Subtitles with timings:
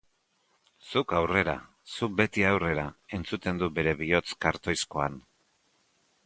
[0.91, 1.53] Zuk aurrera,
[1.95, 2.87] zuk beti aurrera,
[3.19, 5.21] entzuten du bere bihotz kartoizkoan.